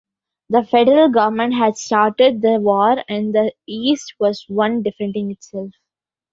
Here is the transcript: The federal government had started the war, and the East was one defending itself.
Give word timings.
The 0.49 0.63
federal 0.63 1.09
government 1.09 1.53
had 1.53 1.77
started 1.77 2.41
the 2.41 2.53
war, 2.59 3.03
and 3.07 3.35
the 3.35 3.53
East 3.67 4.15
was 4.19 4.43
one 4.47 4.81
defending 4.81 5.29
itself. 5.29 5.69